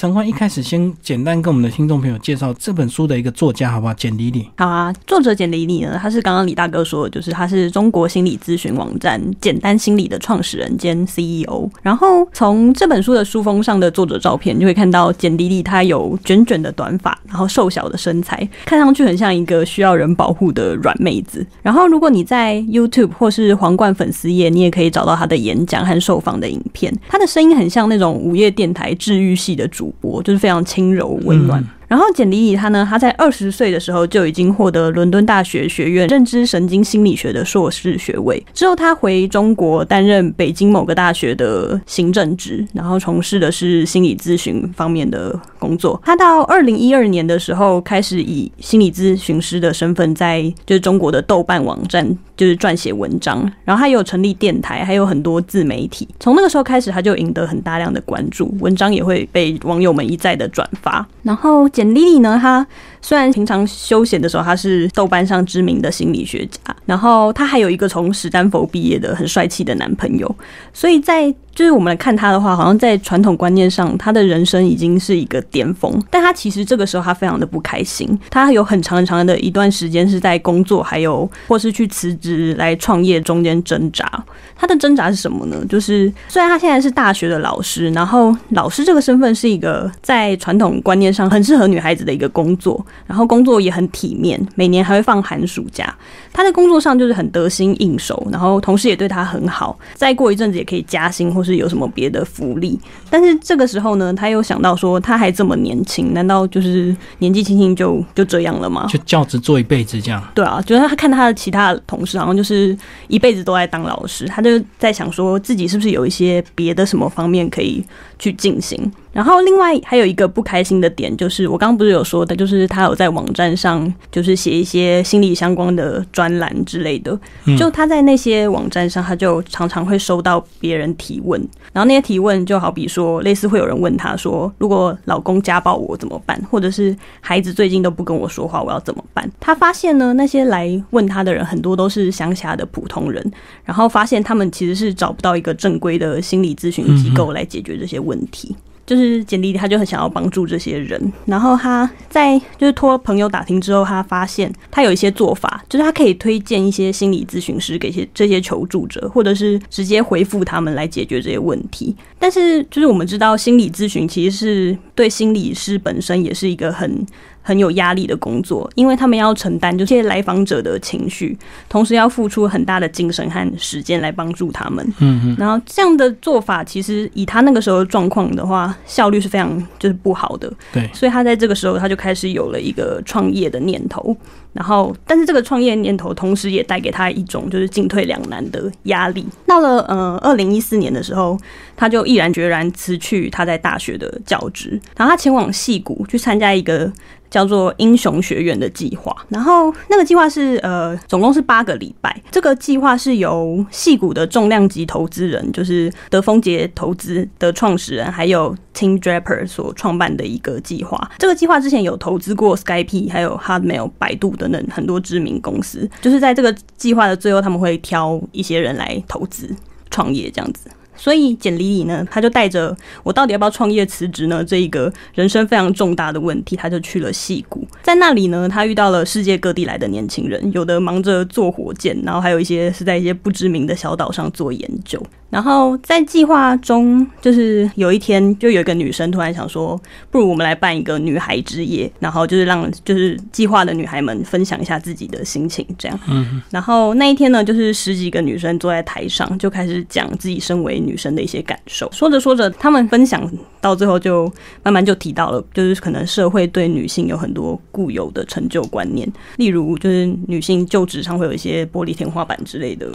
[0.00, 3.92] 陈欢一开始先简单跟我们的听众朋友介绍这本书的一个作家，好不好？
[3.92, 4.48] 简丽丽。
[4.56, 11.68] 好啊，作者简丽丽呢，他是刚刚李大哥说，就是他是中国心理咨询网站简单心理的创始人兼 CEO。
[11.82, 21.46] 然后从这本书的书封上的作者照片，就会看到简丽丽她有卷卷的短发，然后瘦小的身材，看上去很像一个需要人保护的软妹子。
[21.60, 26.90] 然后如果你在 YouTube 或是皇冠粉丝页，你也可以找到她的演讲和受访的影片。
[27.06, 31.64] 她的声音很像那种午夜电台治愈系的主播，就是非常轻柔温暖。
[31.88, 38.40] 然后简丽丽她呢，他在二十岁的时候就已经获得伦敦大学学院认知神经心理学的硕士学位。
[38.54, 46.00] 之后他回中国担任北京某个大学的行政职，然后从事的是心理咨询方面的工作。
[46.04, 56.08] 他到二零一二年的时候开始以心理咨询师的身份在就是中国的豆瓣网站就是撰写文章，然后还有成立电台，还有很多自媒体。
[56.18, 61.68] 从那个时候开始，他就赢得很大量的关注，文章也会被网友们一再的转发，然后。
[61.68, 62.66] 简丽丽呢，她
[63.02, 70.36] 虽然平常休闲的时候，她是豆瓣上知名的心理学家，然后她还有一个从史丹佛毕业的很帅气的男朋友，
[70.72, 71.34] 所以在。
[71.52, 75.92] 就是我们来看他的话，好像在传统观念上，他的人生已经是一个巅峰。
[76.08, 84.08] 但他其实这个时候他非常的不开心，他有很长很长的一段时间是在工作，还有或是去辞职来创业中间挣扎。
[84.56, 85.62] 他的挣扎是什么呢？
[85.68, 95.94] 就是虽然他现在是大学的老师，然后老师这个身份是一个在传统观念上很适合女孩子的一个工作，然后工作也很体面，每年还会放寒暑假。
[96.32, 102.78] 他在工作上就是很得心应手，然后同事也对他很好，再过一阵子也可以加薪或是有什么别的福利。
[103.08, 108.86] 但是这个时候呢，他又想到说他还这么年轻，难道就是年纪轻轻就就这样了吗？
[108.88, 110.22] 就教职做一辈子这样？
[110.34, 112.76] 对啊，就是他看他的其他同事好像就是
[113.08, 117.84] 一辈子都在当老师，他就在想说自己是不是有一些别的什么方面可以
[118.18, 118.90] 去进行。
[119.12, 127.18] 然后另外还有一个不开心的点，就是我刚刚不是有说的，就是他有在网站上就是写一些心理相关的专栏之类的。
[127.58, 131.40] 就他在那些网站上，他就常常会收到别人提问，
[131.72, 139.28] 然后那些提问就好比说，类似会有人问他说，如果老公家暴我怎么办，或者是孩子最近都不跟我说话，我要怎么办？
[139.40, 143.32] 他发现呢，那些来问他的人很多都是乡下的普通人，
[143.64, 148.56] 然后发现他们其实是找不到一个正规的心理咨询机构来解决这些问题。
[148.86, 151.12] 就是简历，他就很想要帮助这些人。
[151.26, 161.94] 然后他在就是托朋友打听之后，他发现他有一些做法，就是他可以推荐一些心理咨询师给些这些求助者，或者是直接回复他们来解决这些问题。
[162.18, 167.06] 但是，就是我们知道，心理咨询其实是对心理师本身也是一个很。
[167.42, 171.36] 很有压力的工作，因为他们要承担这些来访者的情绪，
[171.68, 174.84] 同时要付出很大的精神和时间来帮助他们。
[174.98, 175.36] 嗯嗯。
[175.38, 180.52] 然后这样的做法，其实以他那个时候的状况的话，效率是非常就是不好的。
[180.72, 180.88] 对。
[180.92, 184.16] 所以他在这个时候，他就开始有了一个创业的念头。
[184.52, 189.24] 然后，但是这个创业念头同时也带给他一种就是进退两难的压力。
[189.46, 191.38] 到了呃二零一四年的时候，
[191.76, 196.92] 他就毅然决然辞去他在大学的教职，然后他前往戏谷去参加一个。
[197.30, 202.20] 叫做英雄学院的计划，然后那个计划是呃，总共是八个礼拜。
[202.30, 211.10] 这个计划是由戏股的重量级投资人，就是德丰杰投资的创始人，还有 Tim Draper 所创办的一个计划。
[211.18, 215.88] 这个计划之前有投资过 Skype、还有 Hotmail、百度等等很多知名公司。
[216.00, 219.54] 就是在这个计划的最后，他们会挑一些人来投资
[219.90, 220.68] 创业这样子。
[221.00, 224.44] 所以简丽丽呢，他就带着我到底要不要创业辞职呢？
[224.44, 227.66] 这一个人生非常重大的问题，他就去了戏谷。
[227.82, 235.02] 在那里呢，他遇到了世界各地来的年轻人，有的忙着做火箭，然后还有一些是在一些不知名的小岛上做研究。
[235.30, 239.80] 然后在计划中，就是有一天，就有一个女生突然想说，
[240.10, 245.98] 不如我们来办一个女孩之夜，然后就是让就是计划的女孩们分享一下自己的心情，这样。
[246.08, 246.42] 嗯。
[246.50, 251.88] 然后那一天呢，就是十几个女生坐在台上，就开始讲自己身为女生的一些感受。
[251.92, 253.30] 说着说着，她们分享
[253.60, 254.30] 到最后，就
[254.64, 262.88] 慢慢就提到了，就是可能社会对女性有很多固有的成就观念，例如就是女性就职上会有一些玻璃天花板之类的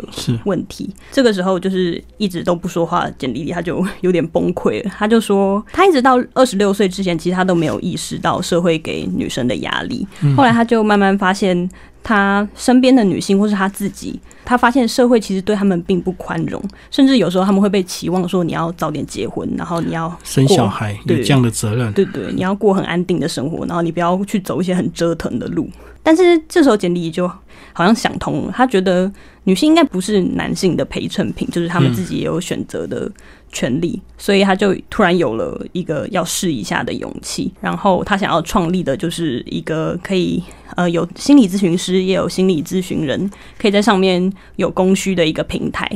[0.43, 0.93] 问题。
[1.13, 2.03] 这个时候就是。
[2.17, 4.91] 一直都不说话，简丽丽她就 有点崩溃了。
[4.97, 10.07] 她就说，她一直到二十六岁之前，其实她都没有意识到社会给女生的压力。
[10.35, 11.69] 后来，她就慢慢发现，
[12.05, 16.61] 她身边的女性或是他自己，他发现社会其实对他们并不宽容，
[16.91, 21.91] 甚至有时候他们会被期望说，你要早点结婚，然后你要生小孩，有这样的责任。
[21.93, 25.67] 对对，你要过很安定的生活，然后你不要去走一些很折腾的路。
[26.03, 27.27] 但是这时候，简历就
[27.73, 29.11] 好像想通了，他觉得。
[29.47, 33.07] 女性应该不是男性的陪衬品，就是他们自己也有选择的
[33.55, 37.51] 权利，所以他就突然有了一个要试一下的勇气。
[37.61, 40.43] 然后他想要创立的就是一个可以
[40.75, 45.89] 呃有心理咨询师也有心理咨询人可以在上面有供需的一个平台。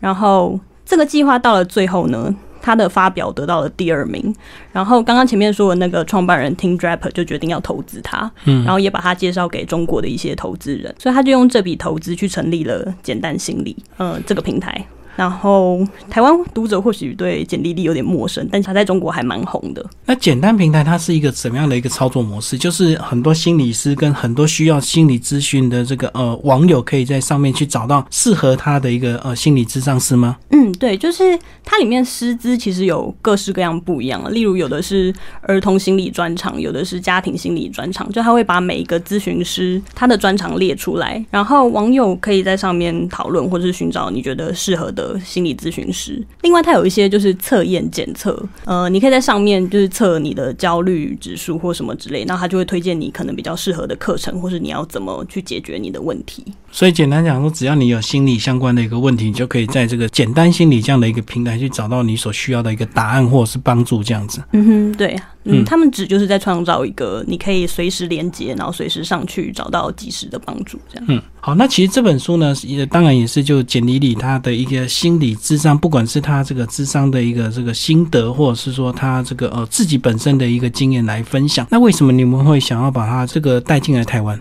[0.00, 4.34] 然后这个计划到了最后呢，他的发表得到了第二名。
[4.72, 14.84] 然后刚刚前面说的那个创办人 Tim Draper 就决定要投资他，嗯，然后也把他介绍给中国的一些投资人，所以他就用这笔投资去成立了简单心理，呃，这个平台。
[15.16, 19.84] 然后台湾读者或许对简历历有点陌生，但是他在中国还蛮红的。
[20.04, 22.58] 那简单平台它是一个怎么样的一个操作模式？
[22.58, 30.36] 就是很多心理师跟很多需要心理咨询的这个呃网友可以在上面去找到适合他的一个呃心理咨商师吗？
[30.50, 45.05] 嗯，对，就是它里面师资其实有各式各样不一样例如有的是儿童心理专场，有的是家庭心理专场，就他会把每一个咨询师他的专长列出来，然后网友可以在上面讨论或者是寻找你觉得适合的。
[45.20, 56.44] 心理咨询师，另外他有一些就是测验检测，呃，你可以在上面就是测你的焦虑指数或什么之类，那他就会推荐你可能比较适合的课程，或是你要怎么去解决你的问题。
[56.70, 64.42] 所以简单讲说，只要你有心理相关的一个问题，你就可以在这个简单心理这样的一个平台去找到你所需要的一个答案或者是帮助，这样子。
[64.52, 65.16] 嗯哼，对。
[65.46, 71.04] 嗯，他们只就是在创造一个你可以随时连接，然后随时上去找到及时的帮助，这样。
[71.08, 81.66] 嗯，好，那其实这本书呢，也当然也是就简历里他的一个心理智商，不管是他这个智商的一个这个心得，或者是说他这个呃自己本身的一个经验来分享。
[81.70, 84.40] 那为什么你们会想要把他这个带进来台湾？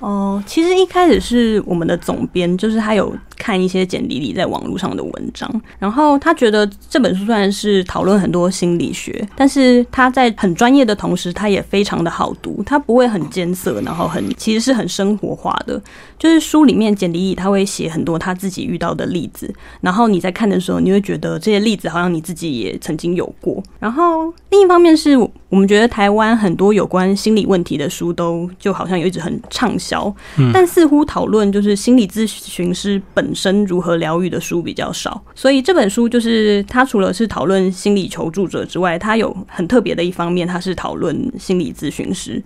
[0.00, 15.80] 哦，其实一开始是我们的总编，就是他有看一些简历里在网络上的文章，然后他觉得这本书虽然是讨论很多心理学，但是他在很专业的同时，他也非常的好读，他不会很艰涩，然后很其实是很生活化的。
[16.18, 23.62] 就是书里面简历里他会写很多他自己遇到的例子，然后你在看的时候，你会觉得这些例子好像你自己也曾经有过。
[23.78, 30.14] 然后另一方面是我们觉得台湾很多有关心理问题的书都就好像有一直很畅销。
[30.52, 42.42] 但似乎讨论就是心理咨询师本本身如何疗愈的书比较少，所以这本书就是它除了是讨论心理求助者之外，它有很特别的一方面，它是讨论心理咨询师。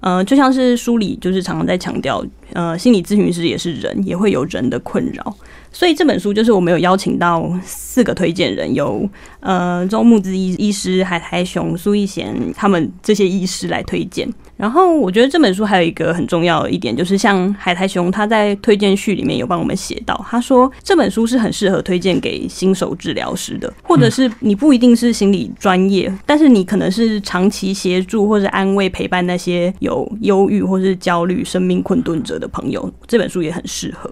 [0.00, 2.24] 呃，就像是书里就是常常在强调，
[2.54, 5.36] 呃，心理咨询师也是人，也会有人的困扰。
[5.70, 9.06] 所以这本书就是我们有邀请到四个推荐人，有
[9.40, 14.26] 呃周木之医医师、海苔熊、苏逸贤他们这些医师来推荐。
[14.62, 34.08] 然后我觉得这本书还有一个很重要的一点，就是像海苔熊他在推荐序里面有帮我们写到，他说这本书是很适合推荐给新手治疗师的，或者是你不一定是心理专业，但是你可能是长期协助或者安慰陪伴那些有忧郁或是焦虑、生命困顿者的朋友，这本书也很适合。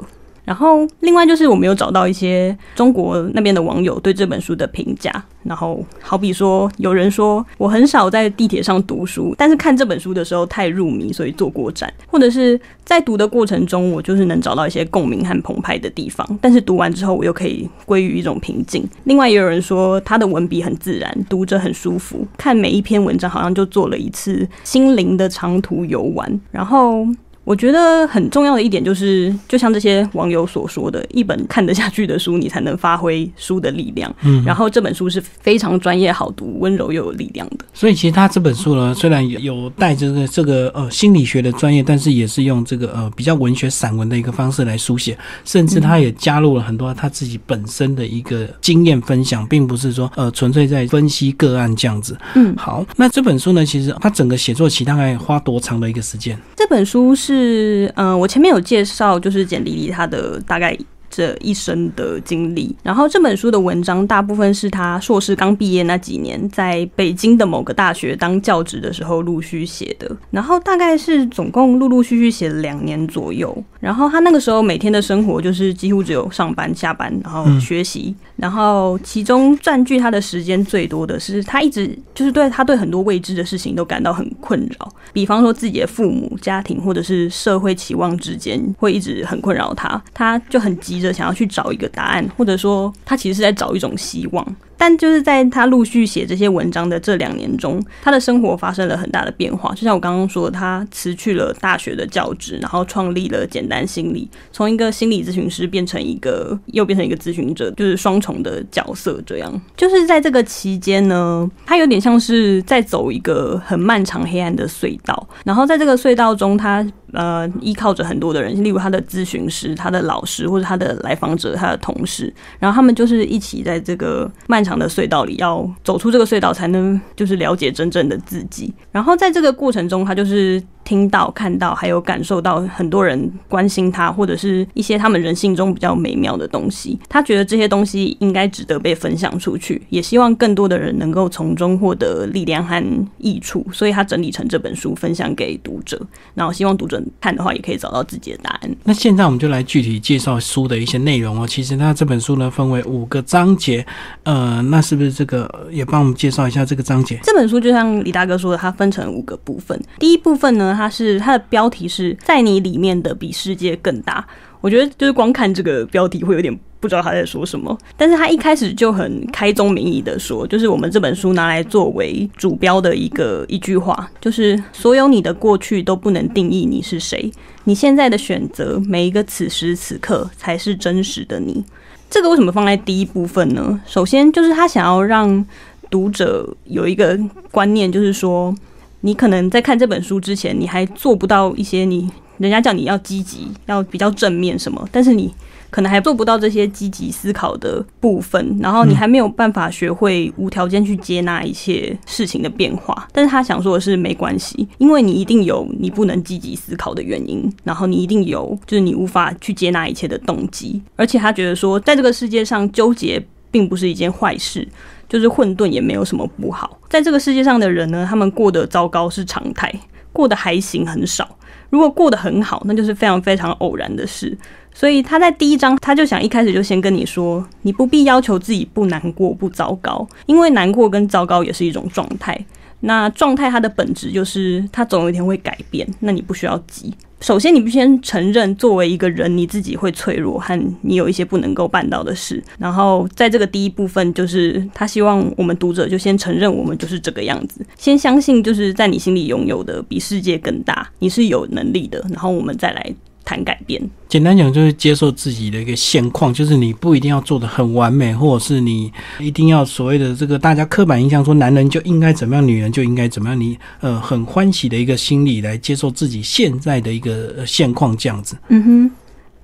[0.51, 5.25] 然后，另外就是我们有找到一些中国那边的网友对这本书的评价。
[5.45, 18.85] 然后，好比说，有人说我很少在地铁上读书，但是看这本书的时候太入迷，所以坐过站；或者是在读的过程中，我就是能找到一些共鸣和澎湃的地方，但是读完之后，我又可以归于一种平静。
[19.05, 26.41] 另外，也有人说他的文笔很自然，读着很舒服，看每一篇文章好像就做了一次心灵的长途游玩。
[26.51, 27.07] 然后。
[27.51, 34.15] 我觉得很重要的一点就是，就像这些网友所说的，一本看得下去的书，你才能发挥书的力量。
[34.23, 37.65] 嗯，然后这本书是非常专业、好读、温柔又有力量的。
[37.75, 52.17] 所以其实他这本书呢，虽然有带着这个这个呃心理学的专业，但是也是用这个呃比较文学散文的一个方式来书写，甚至他也加入了很多他自己本身的一个经验分享，并不是说呃纯粹在分析个案这样子。
[52.37, 56.39] 嗯，好，那这本书呢，其实他整个写作期大概花多长的一个时间？
[56.55, 57.40] 这本书是。
[57.41, 60.77] 是，嗯，我前面有介绍，就是简丽丽她的大概。
[61.11, 73.53] 这一生的经历，然后这本书的文章大部分是他硕士刚毕业那几年，在北京的某个大学当教职的时候陆续写的，然后大概是总共陆陆续续写了两年左右。
[73.81, 91.00] 然后他那个时候每天的生活就是几乎只有上班、下班，然后学习，然后其中占据他的时间最多的是他一直就是对他对很多未知的事情都感到很困扰，比方说自己的父母、家庭或者是社会期望之间会一直很困扰他，他就很急。
[91.01, 94.57] 着想要去找一个答案，或者说他其实是在找一种希望。
[94.81, 99.75] 但就是在他陆续写这些文章的这两年中，他的生活发生了很大的变化。
[99.75, 109.21] 就像我刚刚说，他辞去了大学的教职，然后创立了简单心理，从一个心理咨询师变成一个又变成一个咨询者，就是双重的角色。
[109.27, 115.29] 这样就是在这个期间呢，他有点像是在走一个很漫长黑暗的隧道。
[115.45, 116.83] 然后在这个隧道中，他
[117.13, 124.70] 呃依靠着很多的人，例如他的咨询师、他的老师或者他的来访者、他的同事，然后他们就是一起在这个漫长。
[124.71, 128.73] 长的隧道里，要走出这个隧道，才能就是了解真正的自己。
[128.93, 136.99] 然后在这个过程中，他就是听到、看到，还有感受到很多人关心他，或者是一些他们人性中比较美妙的东西。
[137.09, 142.85] 他觉得这些东西应该值得被分享出去，也希望更多的人能够从中获得力量和
[143.19, 143.65] 益处。
[143.73, 146.05] 所以他整理成这本书，分享给读者。
[146.35, 148.77] 然后希望读者看的话，也可以找到自己的答案。
[148.83, 151.47] 那现在我们就来具体介绍书的一些内容哦。
[151.47, 153.87] 其实它这本书呢，分为五个章节。
[154.25, 157.21] 呃，那是不是这个也帮我们介绍一下这个章节？
[157.23, 159.81] 这本书就像李大哥说的，它分成五个部分。
[160.01, 164.27] 第一部分呢，它是它的标题是在你里面的比世界更大。
[164.63, 177.31] 我觉得就是光看这个标题会有点不知道他在说什么，但是他一开始就很开宗明义的说，就是我们这本书拿来作为主标的一个一句话，就是所有你的过去都不能定义你是谁，
[177.65, 181.65] 你现在的选择，每一个此时此刻才是真实的你。
[182.11, 183.81] 这个为什么放在第一部分呢？
[183.87, 185.43] 首先就是他想要让
[185.89, 187.19] 读者有一个
[187.51, 188.55] 观念，就是说，
[189.01, 195.33] 你可能在看这本书之前，你还做不到一些你人家叫你要积极、要比较正面什么，但是你
[195.69, 203.07] 可能还做不到这些积极思考的部分，然后你还没有办法学会无条件去接纳一切事情的变化。
[203.13, 214.67] 但是他想说的是，没关系，因为你一定有你不能积极思考的原因，然后你一定有就是你无法去接纳一切的动机，而且他觉得说，在这个世界上纠结并不是一件坏事。
[215.11, 219.71] 就是混沌也没有什么不好，在这个世界上的人呢，他们过得糟糕是常态，
[220.13, 221.29] 过得还行很少。
[221.69, 224.37] 如果过得很好，那就是非常非常偶然的事。
[224.73, 232.39] 所以他在第一章，他就想一开始就先跟你说，你不必要求自己不难过不糟糕，因为难过跟糟糕也是一种状态。
[232.81, 236.95] 那状态它的本质就是它总有一天会改变，那你不需要急。
[237.21, 242.43] 首先，你必须先承认，作为一个人，你自己会脆弱，和你有一些不能够办到的事。
[242.59, 252.03] 然后，在这个第一部分，就是他希望我们读者就先承认，我们就是这个样子，先相信，就是在你心里拥有的比世界更大，你是有能力的。
[252.09, 252.95] 然后，我们再来。
[253.31, 268.37] 谈改变，简单讲就是接受自己的一个现况，就是你不一定要做的很完美，或者是你一定要所谓的这个大家刻板印象说男人就应该怎么样，女人就应该怎么样，你呃很欢喜的一个心理来接受自己现在的一个现况这样子。
[268.49, 268.91] 嗯哼，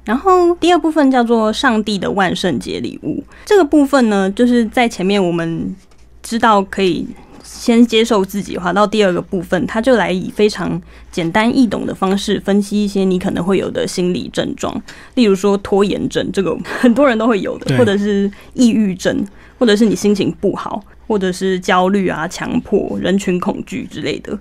[0.05, 5.73] 然后第二部分叫做上帝的万圣节礼物，这个部分呢，就是在前面我们
[6.25, 7.07] 知道可以。
[7.47, 10.81] 先接受自己，话到第二个部分，他就来以非常
[11.12, 14.83] 简单易懂的方式分析一些你可能会有的心理症状，
[15.15, 19.25] 例如说拖延症，这个 很多人都会有的，或者是抑郁症，
[19.59, 24.37] 或者是你心情不好，或者是焦虑啊、强迫、人群恐惧之类的。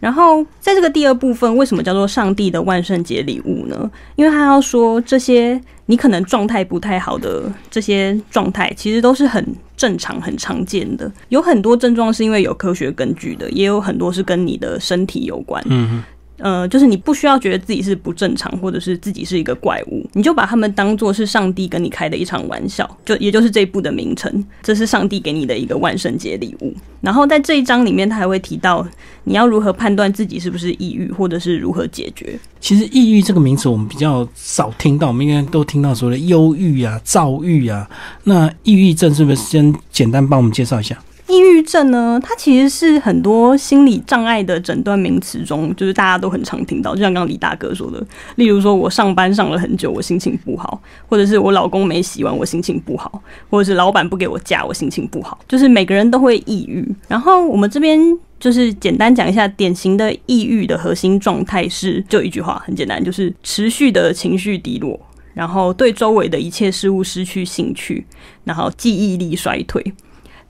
[0.00, 3.90] 然后在这个第二部分，为什么叫做上帝的万圣节礼物呢？
[4.16, 11.10] 因为他要说这些你可能状态不太好的这些状态，其实都是很正常、很常见的。
[11.28, 15.62] 有很多症状是因为有科学根据的，也有很多是跟你的身体有关。
[15.66, 16.02] 嗯。
[16.40, 26.74] 呃，就是你不需要觉得自己是不正常，或者是自己是一个怪物，你就把他们当做是上帝跟你开的一场玩笑，就也就是这一部的名称，这是上帝给你的一个万圣节礼物。
[27.00, 28.86] 然后在这一章里面，他还会提到
[29.24, 32.38] 你要如何判断自己是不是抑郁，或者是如何解决。
[32.60, 37.88] 其实抑郁这个名词我们比较少听到，我们应该都听到所谓的忧郁啊、躁郁啊。
[38.24, 40.98] 那抑郁症是不是先简单帮我们介绍一下？
[41.30, 46.94] 抑郁症呢，它其实是很多心理障碍的诊断名词中，就是大家都很常听到。
[46.94, 53.08] 就像刚刚李大哥说的，例如说我上班上了很久，我心情不好；或者是我老公没洗完，我心情不好；
[53.48, 55.38] 或者是老板不给我假，我心情不好。
[55.46, 56.86] 就是每个人都会抑郁。
[57.06, 58.00] 然后我们这边
[58.40, 64.98] 就是简单讲一下典型的抑郁的核心状态是，就一句话，很简单，就是持续的情绪低落，
[65.34, 68.04] 然后对周围的一切事物失去兴趣，
[68.42, 69.80] 然后记忆力衰退。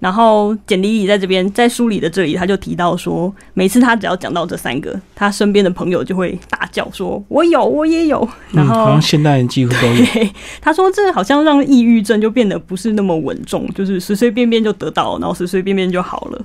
[0.01, 10.05] 然后简丽丽在这边，在书里的这里，他就提到说，每次他只要讲到这三个，他身边的朋友就会大叫说：“我有，我也有。”然后好像现代人几乎都有。
[10.61, 16.45] 他说这好像让抑郁症就变得不是那么稳重，就是随随便便就得到，然后随随便便就好了。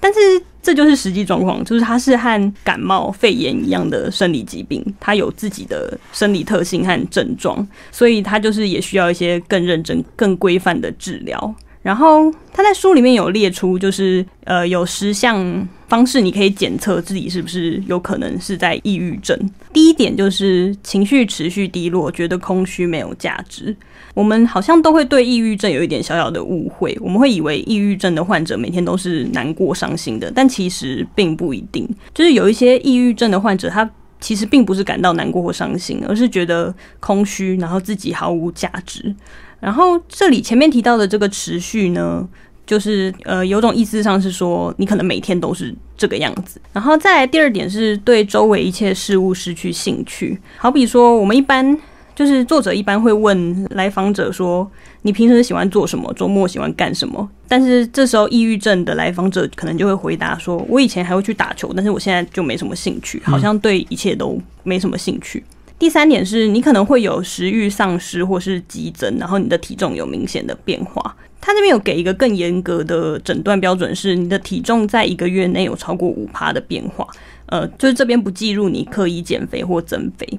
[0.00, 0.18] 但是
[0.62, 11.54] 这就是实际状况，就是它是和感冒、肺炎一样的生理疾病，它有自己的生理特性和症状，所以它就是也需要一些更认真、更规范的治疗。
[11.84, 19.38] 然后他在书里面有列出，就是呃有十项方式，你可以检测自己是不是有可能是在抑郁症。
[19.70, 23.76] 第一点就是情绪持续低落，觉得空虚没有价值。
[24.14, 31.86] 我们好像都会对抑郁症有一点小小的误会，我们会以为抑郁症的患者每天都是难过伤心的，但其实并不一定。
[32.14, 33.88] 就是有一些抑郁症的患者，他
[34.24, 39.14] 其实并不是感到难过或伤心，而是觉得空虚，然后自己毫无价值。
[39.60, 42.26] 然后这里前面提到的这个持续呢，
[42.64, 46.58] 就是呃，有种意思上是说，你可能每天都是这个样子。
[46.72, 51.78] 然后再来第二点是对周围一切事物失去兴趣，好比说，我们一般
[52.14, 54.70] 就是作者一般会问来访者说，
[55.02, 56.12] 你平时喜欢做什么？
[56.14, 57.28] 周末喜欢干什么？
[57.48, 65.42] 但是这时候抑郁症的来访者可能就会回答说，我以前还会去打球，但是我现在就没什么兴趣，好像对一切都没什么兴趣。
[65.76, 71.14] 第三点是你可能会有食欲丧失或是激增，然后你的体重有明显的变化。
[71.40, 77.06] 他这边有给一个更严格的诊断标准，是你的体重在一个月内有超过五趴的变化。
[77.46, 80.38] 呃，就是这边不计入你刻意减肥或增肥。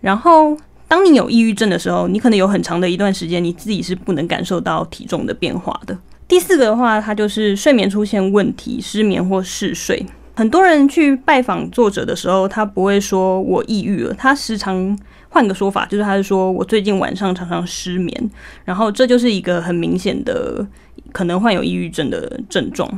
[0.00, 0.56] 然后，
[0.94, 5.98] 当你有抑郁症的时候，你可能有很长的一段时间你自己是不能感受到体重的变化的。
[6.28, 10.06] 第四个的话，它就是睡眠出现问题，失眠或嗜睡。
[10.36, 14.96] 很多人去拜访作者的时候，他不会说我抑郁了，他时常
[15.30, 18.30] 换个说法，就是他是说我最近晚上常常失眠，
[18.64, 20.64] 然后这就是一个很明显的
[21.10, 22.88] 可能患有抑郁症的症状。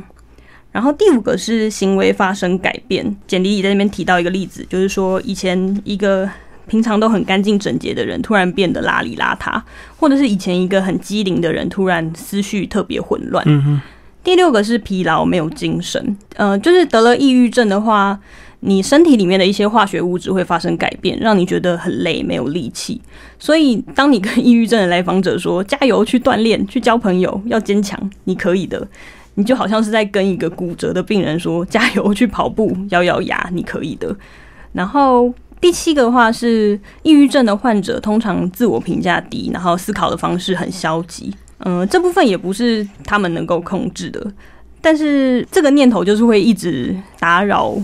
[0.71, 6.29] 然后第五个是行为发生改变，简丽丽在那边提到一个例子，就是说以前一个
[6.67, 9.61] 平常都很干净整洁的人，突然变得邋里邋遢，
[9.97, 13.81] 或者是以前一个很机灵的人，突然思绪特别混乱。
[14.23, 16.17] 第六个是疲劳，没有精神。
[16.35, 18.19] 呃，就是得了抑郁症的话，
[18.59, 23.01] 你身体里面的一些化学物质会发生改变，让你觉得很累，没有力气。
[23.39, 28.85] 所以，当你跟抑郁症的来访者说“加油，去锻炼，去交朋友，要坚强，你可以的”，
[29.35, 34.13] 你就好像是在跟一个骨折的病人说“加油，去跑步，咬咬牙，你可以的”。
[34.73, 41.33] 然后第七个话是，抑郁症的患者通常自我评价低，然后思考的方式很消极。
[41.59, 44.31] 嗯，这部分也不是他们能够控制的，
[44.79, 47.75] 但是这个念头就是会一直打扰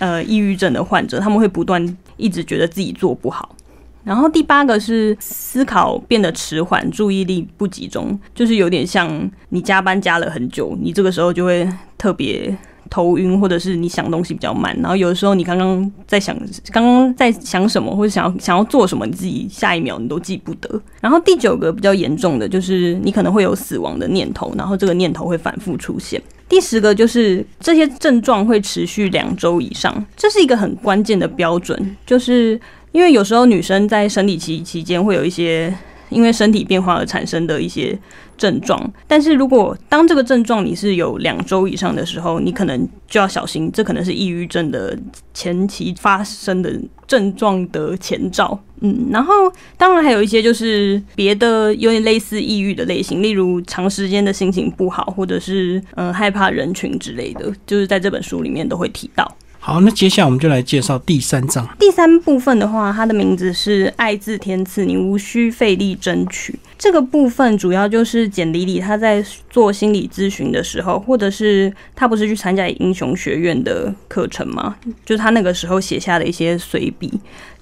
[0.00, 3.54] 呃抑郁症的患者，他们会不断一直觉得自己做不好。
[4.02, 12.56] 然后第八个是思考变得迟缓，注意力不集中，就是有点像你加班加了很久，你这个时候就会特别。
[12.90, 16.36] 头晕，或者是你想东西比较慢，然后有的时候你刚刚在想，
[16.72, 20.82] 刚刚在想什么，或者想要想要做什么，你自己下一秒你都记不得。
[21.00, 26.20] 然后第九个比较严重的就是你可能会有死亡的念头，然后这个念头会反复出现。
[26.48, 35.72] 第十个就是这些症状会持续两周以上，这是一个很关键的标准，就是因为有时候女生在生理期期间会有一些。
[36.10, 37.98] 因为身体变化而产生的一些
[38.36, 44.98] 症状，但是如果当这个症状你是有两周以上的时候，你可能就要小心，这可能是抑郁症的
[45.32, 46.72] 前期发生的
[47.06, 48.58] 症状的前兆。
[48.82, 49.34] 嗯，然后
[49.76, 59.36] 当然还有一些就是别的有点类似抑郁的类型，例如长时间的心情不好，或者是嗯害怕人群之类的，就是在这本书里面都会提到。
[59.62, 61.68] 好，那接下来我们就来介绍第三章。
[61.78, 66.58] 第三部分的话，它的名字是“爱字天赐”，你无需费力争取。
[66.78, 74.76] 这个部分主要就是简里里他在做心理咨询的时候，或者是他不是去参加英雄学院的课程吗？
[75.04, 77.12] 就他那个时候写下的一些随笔，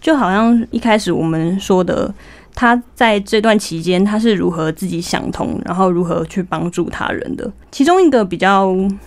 [0.00, 2.14] 就好像一开始我们说的。
[2.60, 7.48] 他在这段期间，他是如何自己想通，然后如何去帮助他人的？
[7.70, 8.66] 其中一个比较，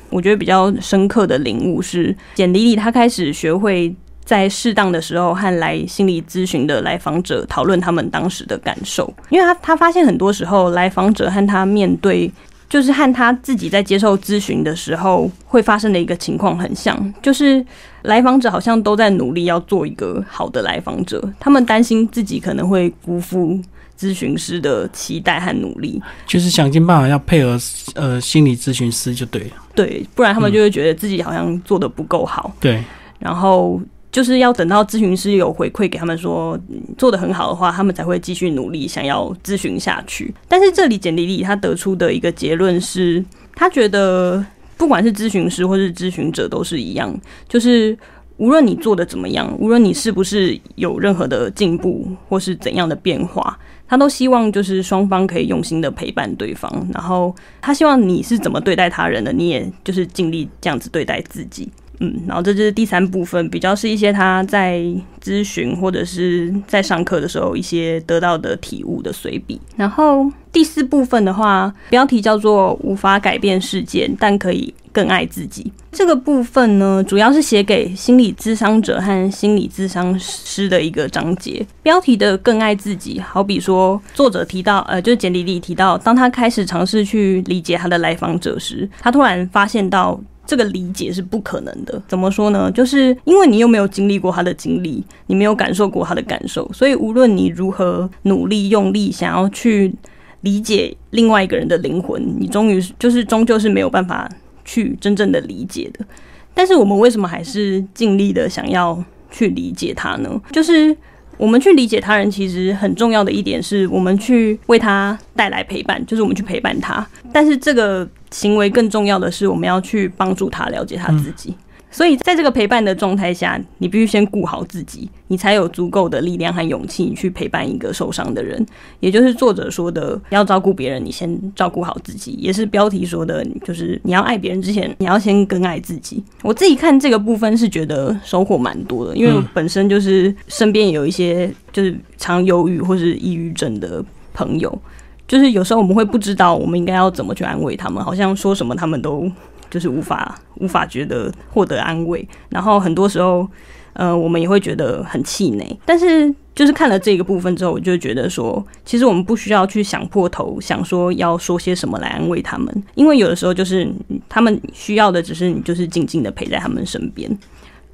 [0.09, 12.31] 我觉得比较深刻的领悟是，简丽丽她开始学会在适当的时候和来心理咨询的来访者讨论他们当时的感受，因为他他发现很多时候来访者和他面对。
[12.71, 17.63] 就是和他自己在接受咨询的时候会发生的一个情况很像，就是
[18.03, 23.59] 来访者好像都在努力要做一个好的来访者，他们担心自己可能会辜负
[23.99, 27.59] 咨询师的期待和努力，就是想尽办法要配合
[27.95, 32.81] 呃心理咨询师就对了，对，不然他们就会觉得自己好像做的不够好，对，
[33.19, 33.81] 然后。
[34.11, 36.59] 就是要等到咨询师有回馈给他们说
[36.97, 40.33] 做的很好的话，他们才会继续努力想要咨询下去。
[40.47, 43.23] 但是这里简丽丽她得出的一个结论是，
[43.55, 44.45] 她觉得
[44.75, 47.97] 不管是咨询师或是咨询者都是一样，就是
[48.37, 61.71] 无论你做的怎么样，无论你是不是有任何的进步或是怎样的变化，他都希望就是双方可以用心的陪伴对方，然后他希望你是怎么对待他人的，你也就是尽力这样子对待自己。
[62.03, 64.81] 嗯，然后这就是第三部分，比较是一些他在
[65.23, 69.61] 咨询或者是在上课的时候一些得到的体悟的随笔。
[69.75, 75.71] 然后第四部分的话，标题叫做“无法改变世界，但可以更爱自己”。
[75.91, 81.63] 这个部分呢，主要是写给心理咨商者和心理咨商师的一个章节。
[81.83, 90.19] 标题的“更爱自己”，好比说作者提到，呃，就是简丽丽提到，当他开始尝试去理解他的来访者时，他突然发现到。
[90.45, 92.01] 这个理解是不可能的。
[92.07, 92.71] 怎么说呢？
[92.71, 99.93] 就是因为你又没有经历过他的经历，你没有感受过他的感受，所以无论你如何努力用力想要去
[100.41, 104.29] 理解另外一个人的灵魂，你终于就是终究是没有办法
[104.65, 106.05] 去真正的理解的。
[106.53, 110.41] 但是我们为什么还是尽力的想要去理解他呢？
[110.51, 110.95] 就是
[111.37, 117.05] 我们去理解他人，其实很重要的一点是我们去为他带来陪伴，就是我们去陪伴他。
[117.33, 121.55] 但是这个行为更重要的是，我们要去帮助他了解他自己。
[121.91, 128.65] 所以，在这个陪伴的状态下，你必须先顾好自己，你才有足够的力量和勇气去陪伴一个受伤的人。
[129.01, 132.31] 也就是作者说的，要照顾别人，你先照顾好自己。
[132.39, 136.23] 也是标题说的，就是你要爱别人之前，你要先更爱自己。
[136.43, 144.01] 我自己看这个部分是觉得收获蛮多的，因为本身就是身边有一些就是常忧郁或是抑郁症的
[144.33, 144.81] 朋友，
[145.27, 149.29] 就是有时候我们会不知道我们应该要怎么去安慰他们，好像说什么他们都。
[149.71, 153.47] 就是无法无法觉得获得安慰，然后很多时候，
[153.93, 155.79] 呃，我们也会觉得很气馁。
[155.85, 163.91] 但是，就是看了这个部分之后，我就觉得说，其实我们不需要去想破头，想说要说些什么来安慰他们，因为有的时候就是
[164.29, 167.35] 他们需要的只是你就是静静的陪在他们身边。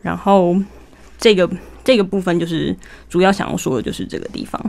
[0.01, 0.55] 然后，
[1.17, 1.49] 这个
[1.83, 2.75] 这个部分就是
[3.07, 4.59] 主要想要说的就是这个地方。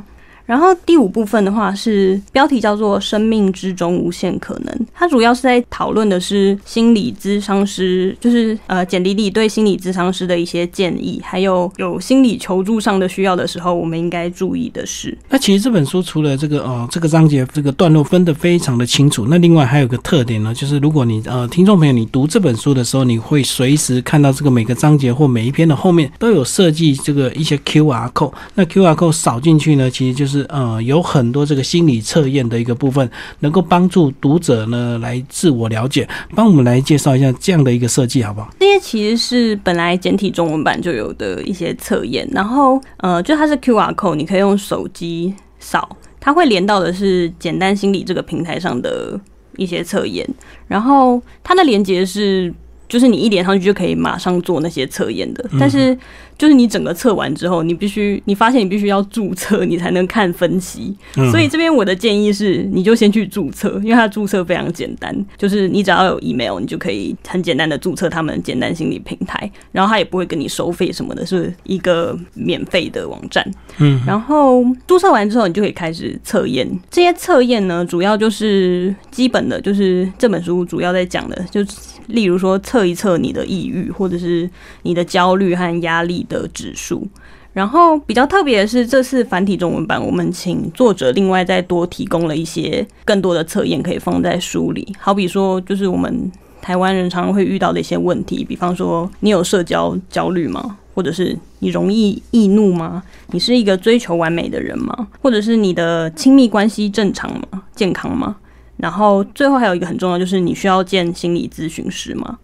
[0.48, 15.14] 然后第五部分的话是标题叫做“生命之中无限可能”，它主要是在讨论的是心理咨商师，就是呃简丽丽对心理咨商师的一些建议，还有有心理求助上的需要的时候，我们应该注意的事。
[15.28, 30.37] 那其实这本书除了这个呃，这个章节这个段落分得非常的清楚，那另外还有个特点呢，就是如果你呃听众朋友你读这本书的时候，你会随时看到这个每个章节或每一篇的后面都有设计这个一些 Q R code，那 Q R code 扫进去呢，其实就是。
[30.48, 36.08] 呃，有很多这个心理测验的一个部分，能够帮助读者呢来自我了解。
[36.34, 38.48] 帮我们来介绍一下这样的一个设计，好不好？
[38.60, 49.18] 这些其实是本来简体中文版就有的一些测验，然后呃，就它是 Q R code，你可以用手机扫，它会连到的是简单心理这个平台上的
[49.56, 50.28] 一些测验，
[50.66, 52.52] 然后它的连接是，
[52.88, 55.96] 就是你一连上去就可以马上做那些测验的，但是。
[56.38, 60.96] 就是你整个测完之后，你必须你发现你必须要注册，你才能看分析。
[61.32, 73.44] 所以这边我的建议是，你就先去注册，因为它注册非常简单，就是你只要有 email，你就可以很简单的注册他们简单心理平台，然后他也不会跟你收费什么的，是一个免费的网站。
[73.78, 76.68] 嗯，然后注册完之后，你就可以开始测验。
[76.88, 81.60] 这些测验呢，主要就是基本的，就是这本书主要在讲的，就
[82.06, 84.48] 例如说测一测你的抑郁，或者是
[84.82, 86.26] 你的焦虑和压力。
[86.28, 87.06] 的指数，
[87.52, 94.94] 然后比较特别的是，这次繁体中文版，我们请作者另外再多提供了一些更多的测验，可以放在书里。
[94.98, 100.78] 好比说，就是我们台湾人常常会遇到的一些问题，比方说，你有社交焦虑吗？
[100.94, 103.02] 或者是你容易易怒吗？
[103.28, 105.06] 你是一个追求完美的人吗？
[105.22, 107.62] 或者是你的亲密关系正常吗？
[107.74, 108.36] 健康吗？
[108.78, 112.38] 然后最后还有一个很重要，就是你需要见心理咨询师吗？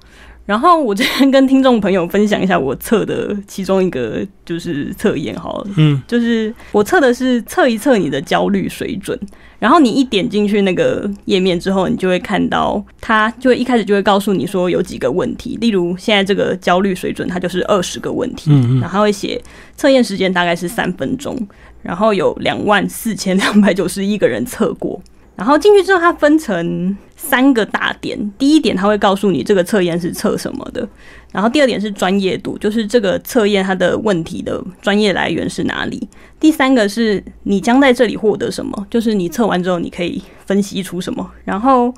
[0.47, 9.19] 然后我这边跟听众朋友分享一下我测的其中一个就是测验哈，嗯，就是我测的是测一测你的焦虑水准。
[9.59, 19.41] 然后你一点进去那个页面之后，你就会看到它就会一开始就会告诉你说有几个问题，例如现在这个焦虑水准它就是二十个问题，嗯嗯，然后会写
[19.75, 21.35] 测验时间大概是三分钟，
[21.81, 25.01] 然后有两万四千两百九十一个人测过。
[25.37, 28.19] 然后进去之后，它分成三个大点。
[28.39, 30.89] 第一点，它会告诉你这个测验是测什么的。
[31.33, 36.09] 然后第二点是专业度，就是这个测验它的问题的专业来源是哪里。
[36.39, 41.29] 第三个是你将在这里获得什么，就是你测完之后你可以分析出什么。
[41.45, 41.93] 然后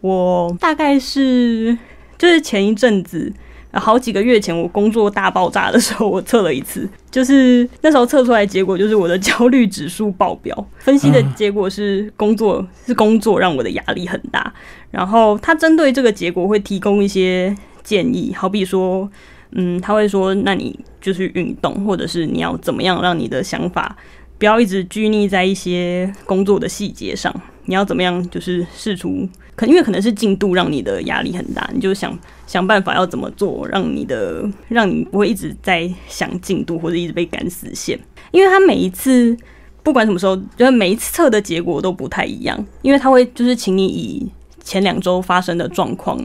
[0.00, 1.76] 我大概是
[2.16, 3.32] 就是前一阵子。
[3.72, 10.66] 好几个月前，我工作大爆炸的时候，我测了一次， 就是那时候测出来结果就是我的焦虑指数爆表。
[10.78, 14.52] 分析的结果是工作 是工作让我的压力很大，
[14.90, 19.08] 然后他针对这个结果会提供一些建议，好比说，
[19.52, 23.96] 嗯，他会说，那你就是运动，或者是你要怎么样让你的想法
[24.38, 27.34] 不要一直拘泥在一些工作的细节上，
[27.68, 29.28] 你要怎么样就是试出。
[29.54, 37.98] 可因为可能是进度让你的压力很大，你就想想办法要怎么做，让你的让你不会一直在想进度或者一直被赶死线。
[38.30, 39.36] 因为他每一次
[39.82, 44.30] 不管什么时候，就是每一次测的结果都不太一样，因为他会就是请你以
[44.62, 46.18] 前两周发生的状况。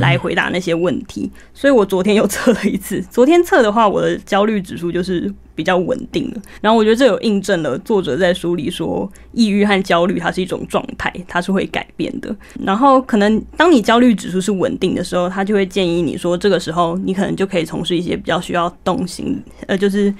[0.00, 3.00] 来回答那些问题，所以我昨天又测了一次。
[3.10, 6.40] 昨天测的话，我的焦虑指数就是比较稳定的。
[6.60, 12.34] 然后我觉得这有印证了作者在书里说，抑郁和焦虑它是一种状态，它是会改变的。
[12.64, 20.12] 然后可能当你焦虑指数是稳定的时候，他就会建议你说，这个时候你可能就可以从事一些比较需要动心，呃，就是。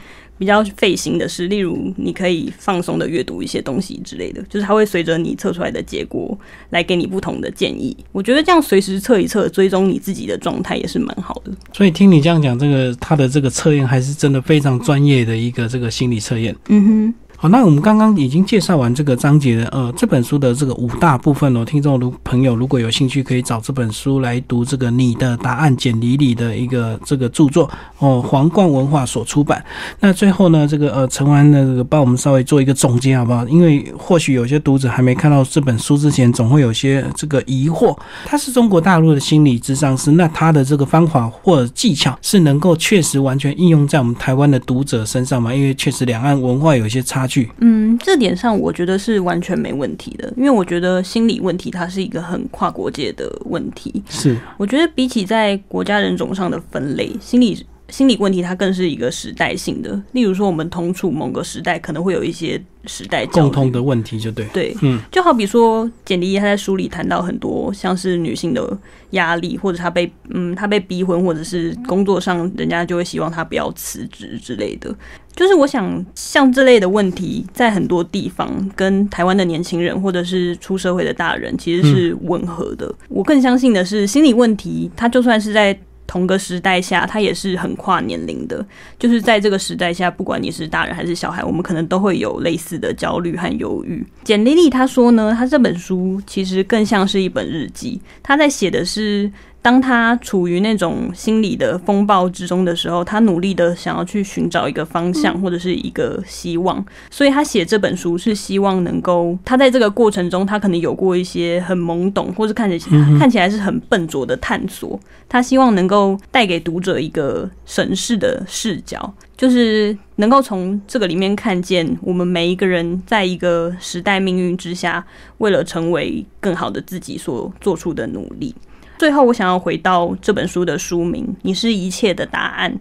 [0.43, 6.37] 比比较费心的是，例如你可以放松的阅读一些东西之类的，就是它会随着你测出来的结果
[6.71, 7.97] 来给你不同的建议。
[8.11, 11.53] 我觉得这样随时测一测，追踪你自己的状态也是蛮好的。
[11.73, 16.55] 所以听你这样讲，这个他的这个测验还是真的非常专业的一个这个心理测验。
[16.69, 17.15] 嗯哼。
[17.43, 21.65] 好，那我们刚刚已经介绍完这个章节的呃这本书的这个五大部分哦。
[21.65, 29.61] 听众如朋友如果有兴趣，可以找这本书来读这个你的答案简里里的一个这个著作哦，皇冠文化所出版。
[29.99, 33.45] 那最后呢，这个呃陈完呢这个帮我们稍微做一个总结好不好？
[33.49, 37.99] 因为或许有些读者还没看到这本书之前，总会有些这个疑惑。
[38.25, 45.53] 他是中国大陆的心理智商师，那他的这个方法或技巧是能够确实完全应用在我们台湾的读者身上吗？
[45.53, 47.32] 因为确实两岸文化有一些差距。
[47.61, 54.03] 嗯，这点上我觉得是完全没问题的，因为我觉得心理问题它是一个很跨国界的问题。
[54.09, 60.03] 是，我觉得比起在国家人种上的分类，心理心理问题它更是一个时代性的。
[60.13, 62.63] 例如说，我们同处某个时代，可能会有一些。
[62.85, 68.77] 时代共通的问题就对对，嗯，就好比说简历，他在书里谈到很多像是女性的
[69.11, 74.93] 压力，或者她被嗯她被逼婚，或者是工作上人家就会希望她不要辞职之类的。
[75.35, 82.95] 就是我想像这类的问题，在很多地方跟台湾的年轻人或者是出社会的大人其实是吻合的。
[83.09, 85.79] 我更相信的是心理问题，它就算是在。
[86.05, 88.63] 同个时代下，它也是很跨年龄的。
[88.99, 94.05] 就是在这个时代下，不管你是大人还是小孩，我们可能都会有类似的焦虑和忧郁。
[94.23, 99.33] 简丽丽她说呢，她这本书其实更像是一本日记，她在写的是。
[99.63, 114.99] 当他处于那种心理的风暴之中的时候，他努力的想要去寻找一个方向或者是一个希望，所以他写这本书是希望能够，他在这个过程中，他可能有过一些很懵懂或者看起来看起来是很笨拙的探索，
[115.29, 125.07] 他希望能够带给读者一个审视的视角，就是能够从这个里面看见我们每一个人在一个时代命运之下，
[125.39, 128.53] 为了成为更好的自己所做出的努力。
[129.03, 132.73] 最后，我想要回到这本书的书名：“你是一切的答案”，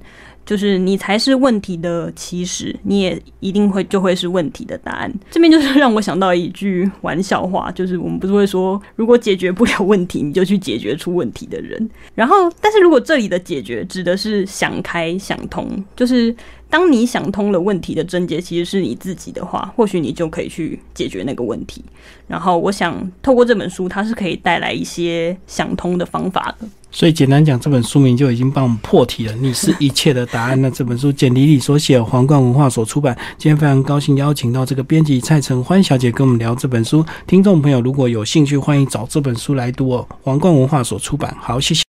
[0.52, 5.10] 就是你才是问题的起始，你也一定会就会是问题的答案。
[5.30, 11.90] 这边就是让我想到一句玩笑话，就是我们不是会说，如果解决不了问题，你就去解决出问题的人。
[12.14, 16.36] 然后，但是如果这里的解决指的是想开想通，就是。
[16.72, 21.84] 当你想通了问题的症结其实是你自己的话，或许你就可以去解决那个问题。
[22.30, 26.66] 然后，我想透过这本书，它是可以带来一些想通的方法的。
[26.92, 29.34] 所以，简单讲，这本书名就已经帮我们破题了。
[29.36, 30.62] 你是一切的答案。
[30.62, 33.18] 那这本书简历里所写，皇冠文化所出版。
[33.38, 37.04] 今天非常高兴邀请到这个编辑蔡成欢小姐跟我们聊这本书。
[37.26, 40.08] 听众朋友如果有兴趣，欢迎找这本书来读哦。
[40.22, 41.36] 皇冠文化所出版。
[41.40, 41.91] 好，谢谢。